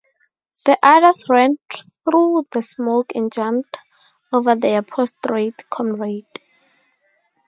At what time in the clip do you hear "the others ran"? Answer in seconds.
0.65-1.59